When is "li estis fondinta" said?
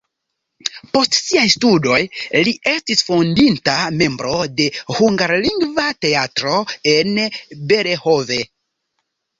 2.47-3.77